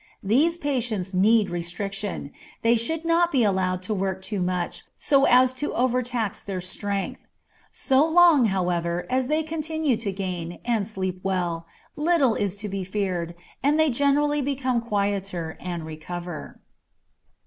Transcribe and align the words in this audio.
These 0.23 0.57
patients 0.57 1.13
need 1.13 1.51
restriction; 1.51 2.31
they 2.63 2.75
should 2.75 3.05
not 3.05 3.31
be 3.31 3.43
allowed 3.43 3.83
to 3.83 3.93
work 3.93 4.23
too 4.23 4.41
much, 4.41 4.81
so 4.95 5.25
as 5.25 5.53
to 5.53 5.75
overtax 5.75 6.43
their 6.43 6.59
strength. 6.59 7.27
So 7.69 8.03
long, 8.03 8.45
however, 8.45 9.05
as 9.11 9.27
they 9.27 9.43
continue 9.43 9.97
to 9.97 10.11
gain, 10.11 10.57
and 10.65 10.87
sleep 10.87 11.19
well, 11.21 11.67
little 11.95 12.33
is 12.33 12.55
to 12.65 12.67
be 12.67 12.83
feared, 12.83 13.35
and 13.61 13.79
they 13.79 13.91
generally 13.91 14.41
become 14.41 14.81
quieter 14.81 15.55
and 15.61 15.85
recover. 15.85 16.59